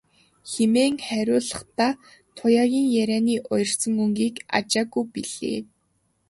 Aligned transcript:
хэмээн 0.51 0.93
хариулахдаа 1.07 1.91
Туяагийн 2.37 2.87
ярианы 3.01 3.35
уярсан 3.49 3.93
өнгийг 4.03 4.35
ч 4.39 4.43
ажаагүй 4.57 5.03
билээ. 5.13 5.59